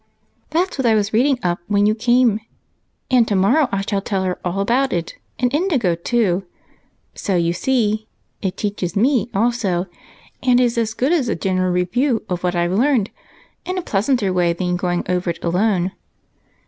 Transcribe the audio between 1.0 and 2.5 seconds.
reading up when you came,